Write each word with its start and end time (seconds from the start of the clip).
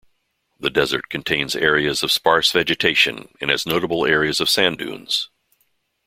The 0.59 0.71
desert 0.71 1.09
contains 1.09 1.55
areas 1.55 2.01
of 2.01 2.11
sparse 2.11 2.51
vegetation 2.51 3.31
and 3.39 3.51
has 3.51 3.67
notable 3.67 4.07
areas 4.07 4.39
of 4.39 4.49
sand 4.49 4.79
dunes. 4.79 5.29